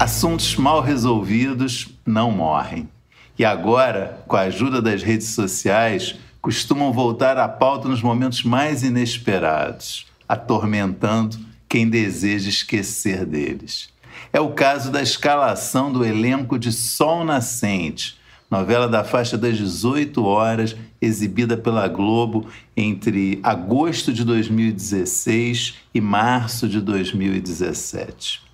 [0.00, 2.88] Assuntos mal resolvidos não morrem.
[3.38, 8.82] E agora, com a ajuda das redes sociais, costumam voltar à pauta nos momentos mais
[8.82, 13.90] inesperados, atormentando quem deseja esquecer deles.
[14.32, 18.16] É o caso da escalação do elenco de Sol Nascente,
[18.50, 26.66] novela da faixa das 18 horas, exibida pela Globo entre agosto de 2016 e março
[26.66, 28.48] de 2017.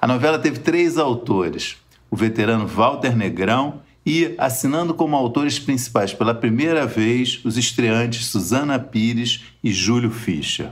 [0.00, 1.76] A novela teve três autores:
[2.10, 8.78] o veterano Walter Negrão e, assinando como autores principais pela primeira vez, os estreantes Susana
[8.78, 10.70] Pires e Júlio Fischer.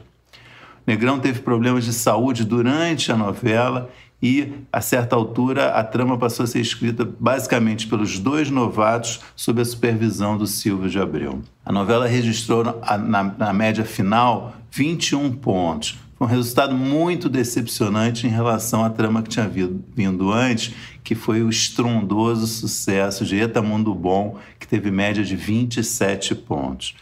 [0.86, 3.90] Negrão teve problemas de saúde durante a novela
[4.22, 9.60] e, a certa altura, a trama passou a ser escrita basicamente pelos dois novatos sob
[9.60, 11.42] a supervisão do Silvio de Abreu.
[11.64, 18.30] A novela registrou, na, na média final, 21 pontos, foi um resultado muito decepcionante em
[18.30, 20.74] relação à trama que tinha vindo antes,
[21.04, 26.96] que foi o estrondoso sucesso de Eta Mundo Bom, que teve média de 27 pontos.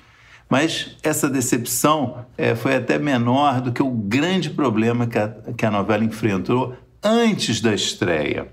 [0.51, 5.65] Mas essa decepção é, foi até menor do que o grande problema que a, que
[5.65, 8.49] a novela enfrentou antes da estreia.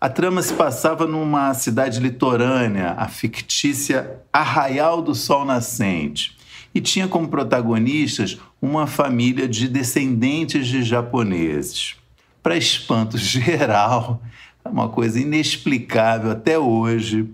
[0.00, 6.37] A trama se passava numa cidade litorânea, a fictícia Arraial do Sol Nascente
[6.78, 11.96] e tinha como protagonistas uma família de descendentes de japoneses.
[12.40, 14.22] Para espanto geral,
[14.64, 17.28] uma coisa inexplicável até hoje,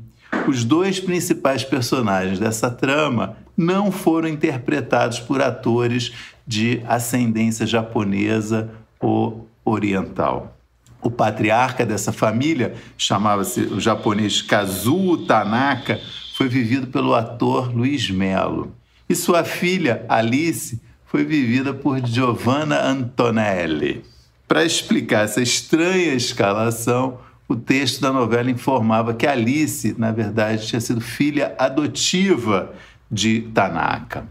[0.48, 6.12] os dois principais personagens dessa trama não foram interpretados por atores
[6.46, 10.56] de ascendência japonesa ou oriental.
[11.02, 16.00] O patriarca dessa família, chamava-se o japonês Kazuo Tanaka,
[16.34, 18.72] foi vivido pelo ator Luiz Melo.
[19.08, 24.02] E sua filha, Alice, foi vivida por Giovanna Antonelli.
[24.48, 30.80] Para explicar essa estranha escalação, o texto da novela informava que Alice, na verdade, tinha
[30.80, 32.72] sido filha adotiva
[33.10, 34.26] de Tanaka.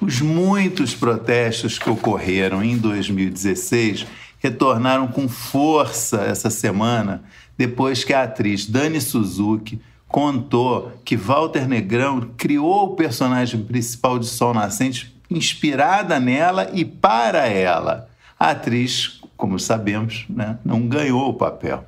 [0.00, 4.06] Os muitos protestos que ocorreram em 2016
[4.38, 7.22] retornaram com força essa semana
[7.56, 14.26] depois que a atriz Dani Suzuki contou que Walter Negrão criou o personagem principal de
[14.26, 18.08] Sol Nascente inspirada nela e para ela.
[18.40, 21.84] A atriz, como sabemos, né, não ganhou o papel.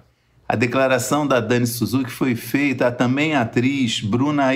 [0.47, 4.49] A declaração da Dani Suzuki foi feita a também atriz Bruna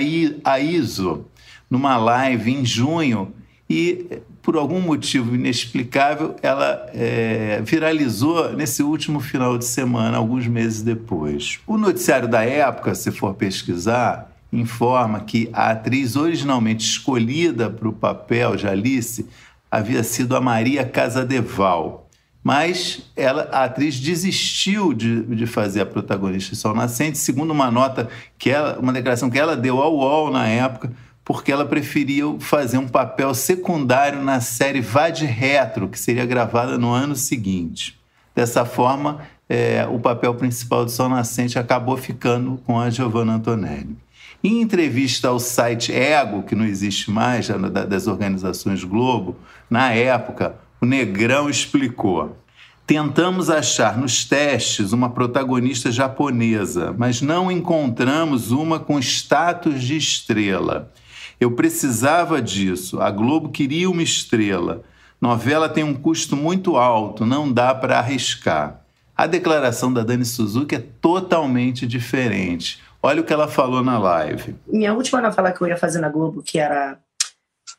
[0.43, 1.25] Aizo
[1.69, 3.33] numa live em junho
[3.69, 10.83] e por algum motivo inexplicável, ela é, viralizou nesse último final de semana, alguns meses
[10.83, 11.59] depois.
[11.65, 17.91] O noticiário da época, se for pesquisar, informa que a atriz originalmente escolhida para o
[17.91, 19.27] papel de Alice
[19.71, 22.07] havia sido a Maria Casadeval.
[22.43, 27.71] Mas ela, a atriz desistiu de, de fazer a protagonista de Sol Nascente, segundo uma
[27.71, 28.07] nota
[28.37, 30.91] que ela, uma declaração que ela deu ao UOL na época,
[31.25, 36.91] porque ela preferia fazer um papel secundário na série Vade Retro, que seria gravada no
[36.91, 37.99] ano seguinte.
[38.35, 43.97] Dessa forma, é, o papel principal do Sol Nascente acabou ficando com a Giovanna Antonelli.
[44.43, 47.47] Em entrevista ao site Ego, que não existe mais,
[47.87, 49.35] das organizações Globo,
[49.67, 52.37] na época, o Negrão explicou.
[52.85, 60.91] Tentamos achar nos testes uma protagonista japonesa, mas não encontramos uma com status de estrela.
[61.39, 63.01] Eu precisava disso.
[63.01, 64.83] A Globo queria uma estrela.
[65.19, 68.81] Novela tem um custo muito alto, não dá para arriscar.
[69.15, 72.81] A declaração da Dani Suzuki é totalmente diferente.
[73.01, 74.55] Olha o que ela falou na live.
[74.67, 76.99] Minha última novela que eu ia fazer na Globo, que era.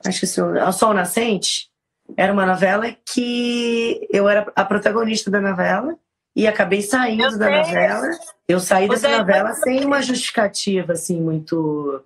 [0.05, 1.69] Acho que o Sol Nascente,
[2.17, 5.97] era uma novela que eu era a protagonista da novela
[6.35, 8.11] e acabei saindo da novela.
[8.47, 12.03] Eu saí dessa novela sem uma justificativa, assim, muito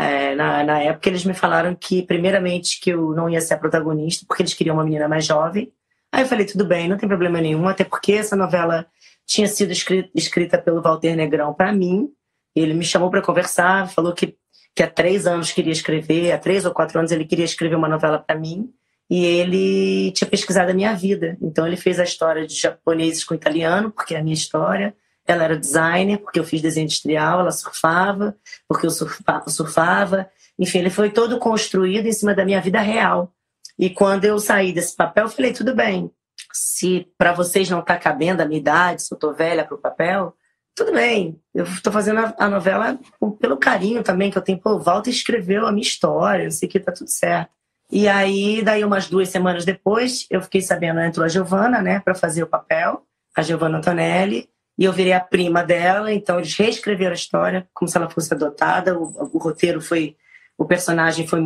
[0.00, 3.58] é, na, na época eles me falaram que, primeiramente, que eu não ia ser a
[3.58, 5.72] protagonista, porque eles queriam uma menina mais jovem.
[6.12, 8.86] Aí eu falei, tudo bem, não tem problema nenhum, até porque essa novela
[9.26, 12.08] tinha sido escrita, escrita pelo Walter Negrão para mim.
[12.54, 14.36] Ele me chamou para conversar, falou que,
[14.74, 17.88] que há três anos queria escrever, há três ou quatro anos ele queria escrever uma
[17.88, 18.68] novela para mim.
[19.08, 21.36] E ele tinha pesquisado a minha vida.
[21.42, 24.94] Então ele fez a história de japoneses com italiano, porque é a minha história
[25.30, 28.36] ela era designer, porque eu fiz desenho industrial, ela surfava,
[28.68, 30.30] porque eu surfava, surfava.
[30.58, 33.32] Enfim, ele foi todo construído em cima da minha vida real.
[33.78, 36.10] E quando eu saí desse papel, eu falei: tudo bem,
[36.52, 39.78] se para vocês não está cabendo a minha idade, se eu estou velha para o
[39.78, 40.34] papel,
[40.74, 41.40] tudo bem.
[41.54, 42.98] Eu estou fazendo a, a, novela
[43.38, 44.58] pelo carinho também que eu tenho.
[44.58, 47.50] Pô, o Walter escreveu a minha história, não sei que, tá tudo certo.
[47.90, 52.14] E aí, daí umas duas semanas depois, eu fiquei sabendo, entrou a Giovana, né, para
[52.14, 53.04] fazer o papel,
[53.36, 54.48] a Giovana Antonelli,
[54.80, 58.32] e eu virei a prima dela, então eles reescreveram a história como se ela fosse
[58.32, 60.16] adotada, o, o roteiro foi,
[60.56, 61.40] o personagem foi,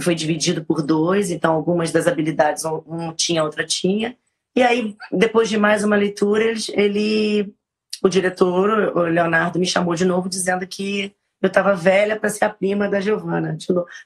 [0.00, 4.16] foi dividido por dois, então algumas das habilidades um tinha, a outra tinha,
[4.56, 7.54] e aí, depois de mais uma leitura, ele, ele
[8.02, 12.44] o diretor, o Leonardo, me chamou de novo dizendo que eu estava velha para ser
[12.44, 13.56] a prima da Giovana.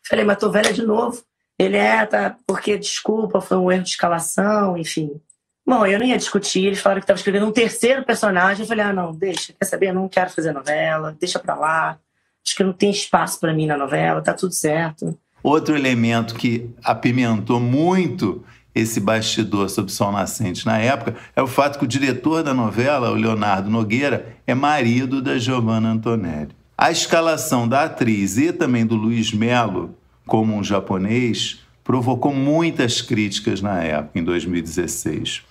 [0.07, 1.23] Falei, mas tô velha de novo.
[1.59, 5.21] Ele é, tá, porque desculpa, foi um erro de escalação, enfim.
[5.67, 8.63] Bom, eu não ia discutir, eles falaram que estava escrevendo um terceiro personagem.
[8.63, 9.89] Eu falei, ah, não, deixa, quer saber?
[9.89, 11.99] Eu não quero fazer novela, deixa pra lá.
[12.45, 15.19] Acho que não tem espaço para mim na novela, tá tudo certo.
[15.43, 18.45] Outro elemento que apimentou muito
[18.75, 23.11] esse bastidor sobre Sol Nascente na época é o fato que o diretor da novela,
[23.11, 26.55] o Leonardo Nogueira, é marido da Giovanna Antonelli.
[26.77, 29.97] A escalação da atriz e também do Luiz Melo
[30.27, 35.43] como um japonês provocou muitas críticas na época, em 2016.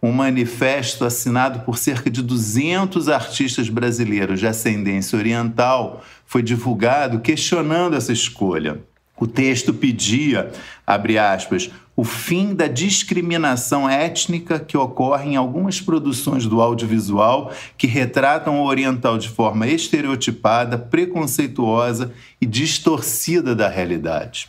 [0.00, 7.96] Um manifesto assinado por cerca de 200 artistas brasileiros de ascendência oriental foi divulgado questionando
[7.96, 8.80] essa escolha.
[9.18, 10.52] O texto pedia,
[10.86, 17.88] abre aspas, o fim da discriminação étnica que ocorre em algumas produções do audiovisual que
[17.88, 24.48] retratam o oriental de forma estereotipada, preconceituosa e distorcida da realidade.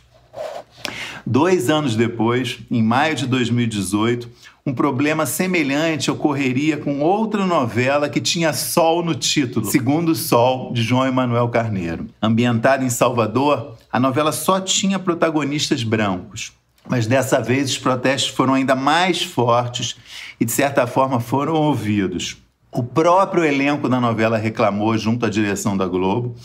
[1.26, 4.28] Dois anos depois, em maio de 2018,
[4.64, 10.82] um problema semelhante ocorreria com outra novela que tinha Sol no título, Segundo Sol, de
[10.82, 12.06] João Emanuel Carneiro.
[12.22, 16.52] Ambientada em Salvador, a novela só tinha protagonistas brancos.
[16.88, 19.96] Mas dessa vez os protestos foram ainda mais fortes
[20.40, 22.38] e, de certa forma, foram ouvidos.
[22.72, 26.36] O próprio elenco da novela reclamou junto à direção da Globo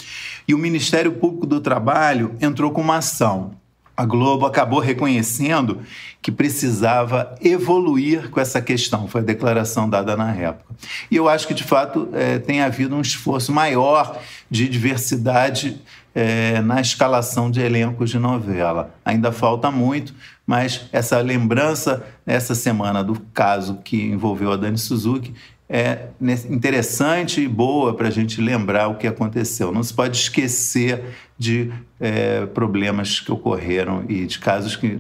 [0.48, 3.52] e o Ministério Público do Trabalho entrou com uma ação.
[3.96, 5.82] A Globo acabou reconhecendo
[6.22, 10.76] que precisava evoluir com essa questão, foi a declaração dada na época.
[11.10, 14.20] E eu acho que, de fato, é, tem havido um esforço maior
[14.50, 15.80] de diversidade
[16.14, 18.94] é, na escalação de elencos de novela.
[19.04, 20.14] Ainda falta muito,
[20.48, 25.34] mas essa lembrança essa semana do caso que envolveu a Dani Suzuki
[25.70, 26.08] é
[26.50, 29.72] interessante e boa para a gente lembrar o que aconteceu.
[29.72, 31.04] Não se pode esquecer
[31.38, 35.00] de é, problemas que ocorreram e de casos que,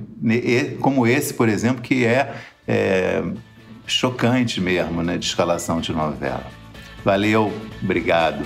[0.79, 2.33] como esse, por exemplo, que é,
[2.67, 3.23] é
[3.85, 6.45] chocante mesmo, né, de escalação de novela.
[7.03, 7.53] Valeu,
[7.83, 8.43] obrigado.